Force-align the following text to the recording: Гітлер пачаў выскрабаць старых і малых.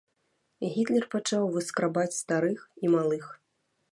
Гітлер 0.77 1.05
пачаў 1.15 1.43
выскрабаць 1.57 2.19
старых 2.23 2.59
і 2.87 2.93
малых. 2.97 3.25